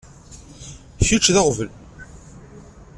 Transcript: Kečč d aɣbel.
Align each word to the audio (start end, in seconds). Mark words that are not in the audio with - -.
Kečč 1.05 1.25
d 1.33 1.37
aɣbel. 1.41 1.69